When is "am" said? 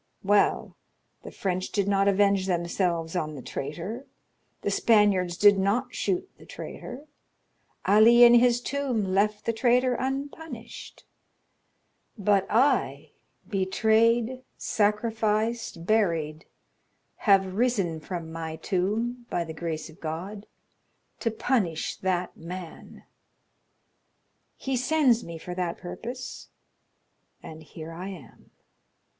28.07-28.49